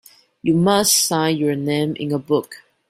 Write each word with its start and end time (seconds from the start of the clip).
You 0.41 0.55
must 0.55 0.97
sign 0.97 1.37
your 1.37 1.55
name 1.55 1.95
in 1.95 2.11
a 2.11 2.17
book. 2.17 2.55